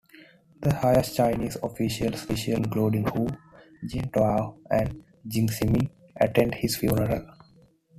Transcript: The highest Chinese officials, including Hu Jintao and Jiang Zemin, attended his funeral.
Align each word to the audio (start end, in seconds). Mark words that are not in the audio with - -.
The 0.61 0.73
highest 0.77 1.15
Chinese 1.15 1.57
officials, 1.61 2.25
including 2.47 3.03
Hu 3.05 3.27
Jintao 3.87 4.57
and 4.71 5.03
Jiang 5.27 5.51
Zemin, 5.51 5.91
attended 6.19 6.55
his 6.59 6.75
funeral. 6.75 7.21